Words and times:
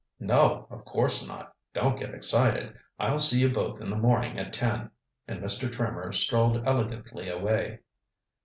"No, 0.19 0.65
of 0.71 0.83
course 0.83 1.27
not. 1.27 1.55
Don't 1.75 1.99
get 1.99 2.15
excited. 2.15 2.73
I'll 2.97 3.19
see 3.19 3.39
you 3.39 3.49
both 3.51 3.79
in 3.79 3.91
the 3.91 3.97
morning 3.99 4.39
at 4.39 4.51
ten." 4.51 4.89
And 5.27 5.43
Mr. 5.43 5.71
Trimmer 5.71 6.11
strolled 6.11 6.65
elegantly 6.67 7.29
away. 7.29 7.81